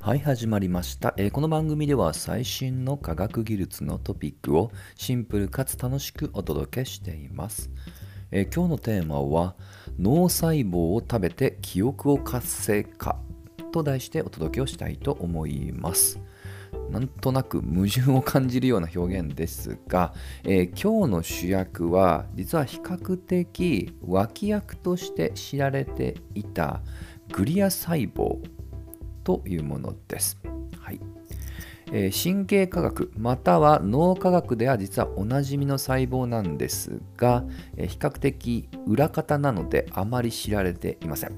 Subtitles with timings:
[0.00, 7.68] はい始まりました、えーこの番組では最新の科学技術のトピックをシンプルかつ楽しくお届けしています、
[8.30, 9.56] えー今日のテーマは
[9.98, 13.18] 脳細胞を食べて記憶を活性化
[13.72, 16.20] と題してお届けをしたいと思います。
[16.90, 26.82] なんとなく矛盾を感じるような表現ですが、えー今日の主役は実は比較的脇役として知られていた
[27.32, 28.38] グリア細胞
[29.28, 30.38] というものです。
[30.80, 31.00] はい
[31.92, 37.44] えー神経科学または脳科学では実はおなじみの細胞なんですが、
[37.76, 41.32] えー比較的裏方なのであまり知られていません。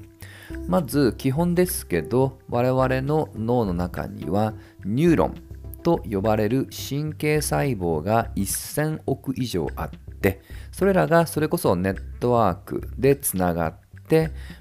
[0.69, 4.53] まず基本ですけど我々の脳の中には
[4.85, 5.35] ニューロン
[5.83, 9.89] と呼ばれる神経細胞が1000億以上あっ
[10.21, 13.80] てそれらがそれこそネットワークでつながっ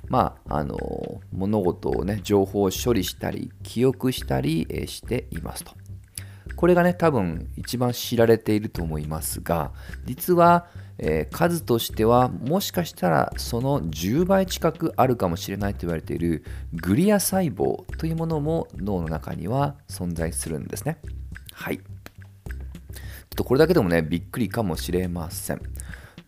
[0.09, 0.77] まああの
[1.33, 5.73] 物事をね情報を処理したり記憶したりしていますと。
[6.57, 9.73] これがね多分一番知られていると思いますが
[10.05, 10.67] 実は、
[10.99, 20.99] えー数としてはもしかしたらその10倍近くあるかもしれないと言われているグリア細胞というものも脳の中には存在するんですね。
[21.55, 21.79] はい。
[21.79, 21.85] ちょっ
[23.37, 25.63] とこれだけでもねびっくりかもしれません。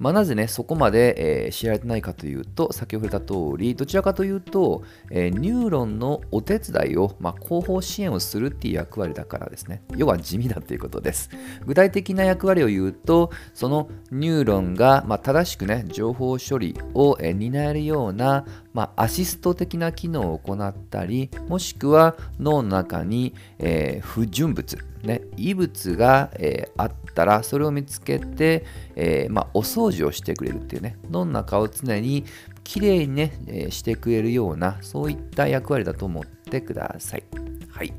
[0.02, 9.82] まあ、なぜね、そこまで、えー知られてないかというと、先ほど触れた通り、どちらかというと、えーニューロンのお手伝いを、まあ、後方支援をするっていう役割だからですね。
[9.96, 11.30] 要は地味だということです。
[11.66, 28.64] 具体的な役割を言うと、そのニューロンが、まあ、正しくね、情報処理を、えー担えるような、まあ、アシスト的な機能を行ったり、もしくは脳の中に、えー不純物、ね、異物が、えーあったら、それを見つけて、
[28.96, 32.24] えーまあ、お掃除をしてくれるっていうね、脳の中を常に
[32.64, 37.24] きれいにね、えしてくれるような、そういった役割だと思ってください。
[37.70, 37.92] はい。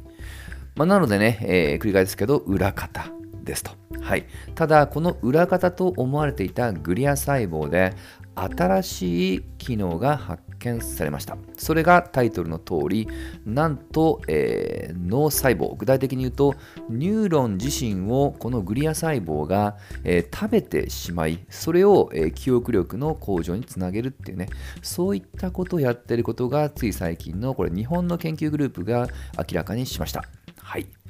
[0.75, 3.06] まあ、なのでね、え繰り返すけど、裏方
[3.44, 3.72] ですと。
[4.01, 4.25] はい。
[4.56, 7.94] ただ、この裏方と思われていたグリア細胞で、
[8.35, 11.38] 新しい機能が発見されました。
[11.57, 13.07] それがタイトルの通り、
[13.46, 16.56] なんと、えー脳細胞、具体的に言うと、
[16.90, 24.47] ニューロン自身をこのグリア細胞が、えー食べてしまい、それを、えー記憶力の向上につなげるっていうね、
[24.81, 29.07] そういったことをやってることが、つい最近のこれ日本の研究グループが
[29.38, 30.24] 明らかにしました。
[30.57, 31.03] はい。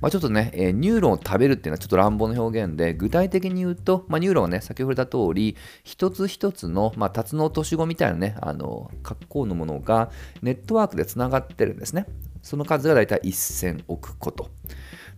[0.00, 10.10] まあ、ちょっとね、えーニューロンを食べるっていうのはちょっと乱暴な表現で、具体的に言うと、まあ、ニューロンはね、先ほど言った通り、一つ一つの、まあ、タツノオトシゴみたいなね、あの、格好のものが
[10.42, 12.06] ネットワークでつながってるんですね。
[12.42, 14.50] その数がだいたい1000億個と。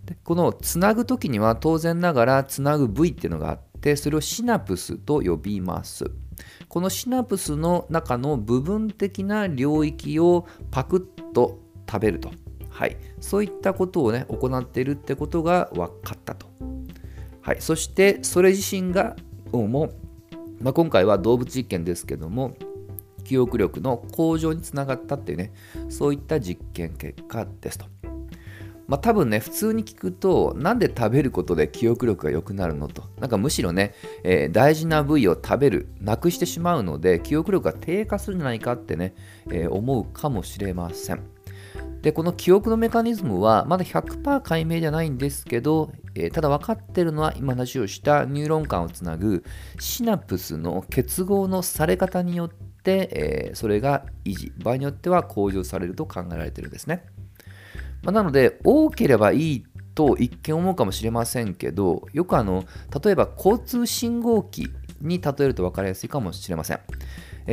[0.05, 6.11] でこのつなぐときには当然ながらつなぐ部位っていうのがあってそれをシナプスと呼びます
[6.69, 12.31] このシナプスの中の部分的な領域をパクッと食べると、
[12.81, 16.47] はい、そういったことをね行っているってことが分かったと、
[17.43, 19.17] はい、そしてそれ自身が
[19.53, 19.93] どうも、
[20.63, 22.57] まあ、今回は動物実験ですけども
[23.23, 25.53] 記憶力の向上につながったっていうね
[25.91, 27.85] そういった実験結果ですと。
[28.89, 33.05] まあ多分ね普通に聞くとなんで食べることで記憶力が良くなるのと。
[33.21, 33.93] なんかむしろね、
[34.25, 39.15] えー大事な部位を食べるなくしてしまうので記憶力が低下するんじゃないかってね、
[39.51, 41.40] えー思うかもしれません。
[42.03, 49.45] でこの記憶のメカニズムはまだ100%解明じゃないんですけど、えーただ分かってるのは今話をしたニューロン間をつなぐ
[49.79, 52.51] シナプスの結合のされ方によっ
[52.83, 57.05] て、えーそれが維持場合によっては向上されると考えられてるんですね
[58.03, 62.65] まあなので、多ければいいと一見思うかもしれませんけど、よくあの、
[63.03, 66.81] 例えば交通信号機に例えると分かりやすいかもしれません。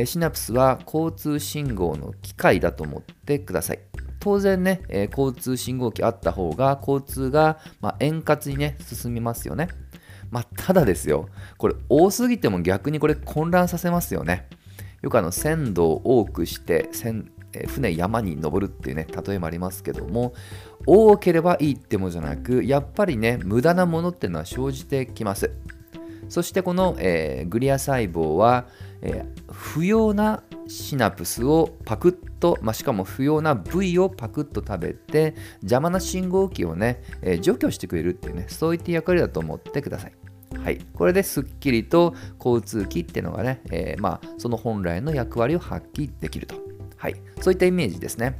[0.06, 3.80] シナプスは交通信号の機械だと思ってください。
[4.20, 9.68] 当然ね、えー交通信号機あった方が交通が、まあ、円滑にね、進みますよね。
[10.30, 14.48] まあ、ただですよ、これ多すぎても逆にこれ混乱させますよね。
[15.02, 20.34] よくあの線路を多くして線えー船山に登るっていうね例えもありますけども
[20.86, 25.50] 多ければいいってもじゃなくやっぱりね無駄なものっていうのは生じてきます
[26.28, 28.66] そしてこの、えーグリア細胞は、
[29.02, 40.12] えー不要なシナプスをパクッと、まあ、しかも不要な部位をパクッと食べて邪魔な信号機をね、えー除去してくれるっていうねそういった役割だと思ってください。
[40.62, 46.56] はい、これですっきりと交通機っていうのがね、えーまあ、その本来の役割を発揮できると、
[46.96, 48.38] はい、そういったイメージですね。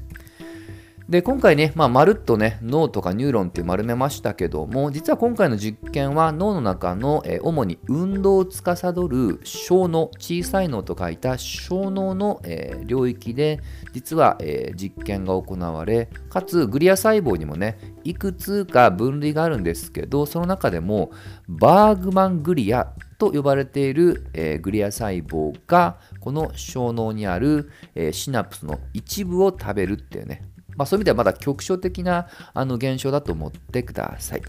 [1.08, 13.60] で今回ね、まあ、まるっとね脳とかニューロンって丸めましたけども実は今回の実験は脳の中の、えー、主に運動を司る小脳小さい脳と書いた小脳の、えー、領域で
[13.94, 21.10] 実は、えー、実験が行われかつグリア細胞にもねいくつか分類があるんですけどその中でも
[21.48, 30.42] バーグマングリアと呼ばれている、えー、グリア細胞がこの小脳にある、えー、シナプスの一部を食べるっていうね
[30.78, 34.42] まあ、そういう意味ではまだ局所的なあの現象だと思ってください。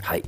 [0.00, 0.22] はい。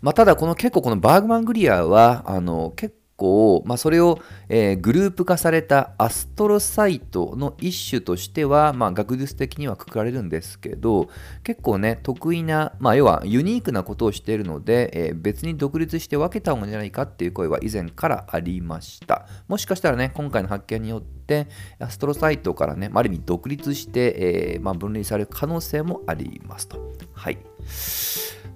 [0.00, 11.08] まあ、ただ、この結構このバーグマングリアは、あの結構、まあ、それを、えー、グループ化されたアストロサイトの一種としては、まあ、学術的にはくくられるんですけど
[11.42, 19.26] 結構ね得意な、まあ、要はユニークなことをしているので、えー、別に独立して分けた方がいいんじゃないかっていう声は以前からありました。
[19.48, 26.78] もしかしたらね今回の発見によってアストロサイトからね、ある意味独立して、えー、ま、分類される可能性もありますと。
[27.12, 27.38] はい。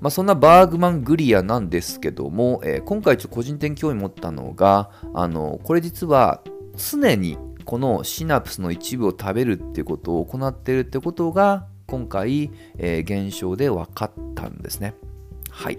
[0.00, 6.42] まあ、そんなバーグマングリアなんですけども、えー、今回ちょっと個人的に興味持ったのが、あのこれ実は
[6.76, 14.94] 常にこのシナプスの一部を食べるっていうことを行っているってことが今回、えー、現象で分かったんですね。
[15.50, 15.78] はい。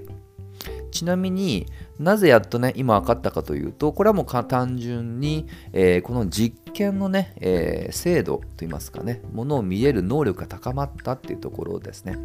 [0.99, 1.65] ちなみに
[1.97, 12.17] なぜやっとね、今分かったかというと、これはもう単純に、えー、この実験のね、えー、精度といいますかね、ものを見える能力が高まったっていうところですね。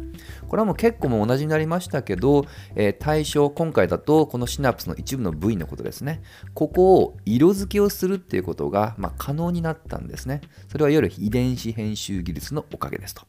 [0.49, 2.45] これはもう結構も同じになりましたけど、
[2.75, 6.21] えー、対象、今回だとこのシナプスの一部の部位のことですね。
[6.53, 10.41] ここを色付けをするっていうことが、まあ、可能になったんですね。
[10.67, 13.21] それはいわゆる遺伝子編集技術のおかげですと。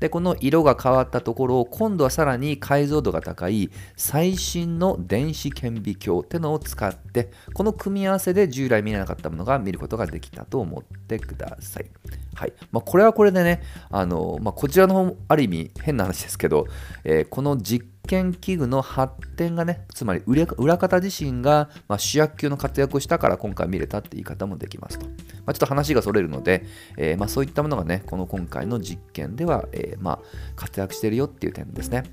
[0.00, 11.86] でこの色が変わったところを今度はさらに解像度が高い最新の電子顕微鏡ってのを使ってこの組み合わせで従来見れなかったものが見ることができたと思ってください。
[12.34, 16.66] はいまあ、これはこれでね、あのまあ、こちらの方もある意味変な話ですけど、
[17.04, 25.06] えー、この実験器具の発展がね、つまり裏方自身が、まあ、主役級の活躍をしたから今回見れたって言い方もできますと。
[25.06, 25.12] ま
[25.46, 26.64] あ、ちょっと話がそれるので、
[26.96, 30.20] えー、まあ、そういったものがね、この今回の実験では、え、ま、
[30.56, 32.04] 活躍してるよっていう点ですね。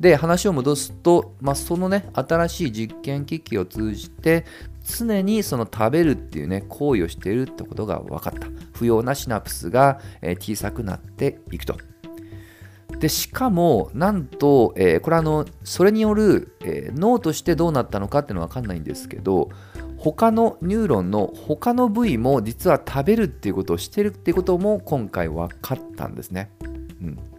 [0.00, 4.44] で、話を戻すと、ま、そのね、新しい実験機器を通じて、
[4.86, 8.46] 常にその食べるっていうね、行為をしているってことが分かった。
[8.72, 11.76] 不要なシナプスが、え、小さくなっていくと。
[12.98, 19.50] でしかも、なんと、えー、これあの、それによる、えー、脳としてどうなったのかっていうのは分かんないんですけど、
[19.98, 26.50] 他のニューロンの他の部位も実は食べるっていうことをしてるっていうことも今回分かったんですね。
[27.02, 27.35] うん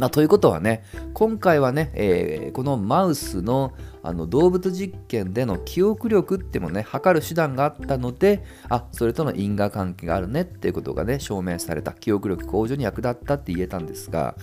[0.00, 0.82] まあ、ということはね、
[1.12, 14.36] 今回はね、えー、このマウスのあの動物実験での記憶力ってもね、測る手段があったので、あ、それとの因果関係があるねっていうことがね、証明された、記憶力向上に役立ったって言えたんですが、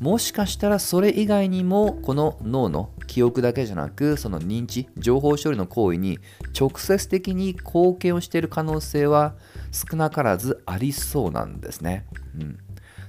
[0.00, 6.18] もしかしたらそれ以外にもこの脳の記憶だけじゃなくその認知情報処理の行為に
[6.58, 9.34] 直接的に貢献をしている可能性は
[9.70, 12.06] 少なからずありそうなんですね。
[12.34, 12.58] うん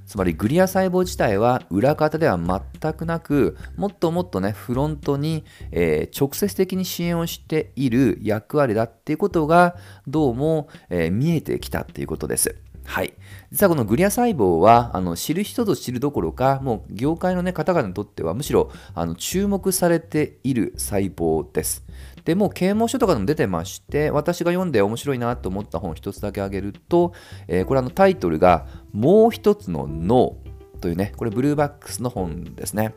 [0.05, 9.75] つまりグリア細胞自体は裏方では全くなくもっともっとねフロントに、えー、直接的に支援をしている役割だっていうことが
[10.07, 12.55] どうも、えー、見えてきたっていうことです。
[12.83, 13.13] はい。
[13.51, 21.85] 実はこのグリア細胞は、あの知る人ぞ知るどころか、もう業界の、ね、方々にとっては、むしろあの注目されている細胞です。
[22.25, 27.13] でもう啓蒙書とかでも出てまして、私が読んで面白いなと思った本を一つだけ挙げると、
[27.47, 30.37] えー、これあのタイトルが、もう一つの脳
[30.81, 32.95] というね、これブルーバックスの本ですね。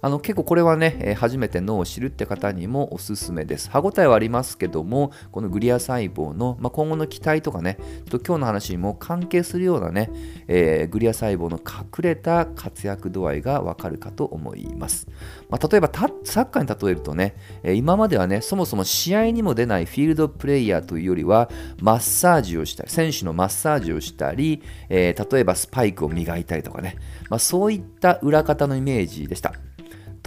[0.00, 3.70] あの結構これはね、初めて脳を知るって方にもおすすめです。
[3.70, 7.78] 歯ごたえはありますけども、このグリア細胞の、まあ、今後の期待とかね、
[8.08, 10.10] ちょっと今日の話にも関係するようなね、
[10.46, 15.08] えー、グリア細胞の隠れた活躍度合いがわかるかと思います。
[15.48, 15.90] まあ、例えば
[16.24, 17.34] サッカーに例えるとね、
[17.74, 21.50] 今まではね、そもそも試合にも出ないフィールドプレイヤーというよりは、
[21.80, 26.96] マッサージをしたり、選手のマッサージをしたり、えー、例えばスパイクを磨いたりとかね、
[27.28, 29.54] まあ、そういった裏方のイメージでした。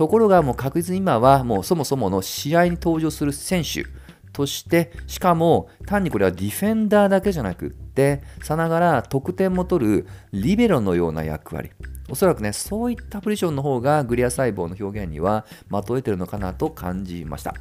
[0.02, 3.86] ところがもう確実に今はもうそもそもの試合に登場する選手
[4.34, 11.70] としてしかも単にこれはディフェンダーだけじゃなくってさながら得点も取るリベロのような役割。
[12.10, 17.54] おそらくねそういったポジションの方がグリア細胞の表現にはまとえてるのかなと感じました。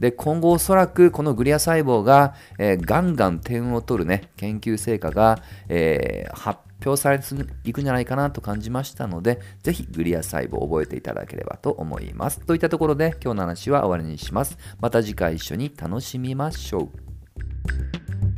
[0.00, 7.24] で今後おそらくこのグリア細胞が、えー、ガンガン点を取るね研究成果が、えー、発表されて
[7.64, 12.40] いくんじゃないかなと感じましたので、ぜひグリア細胞を覚えていただければと思います。
[12.40, 14.58] といったところで今日の話は終わりにします。
[14.80, 18.35] また次回一緒に楽しみましょう。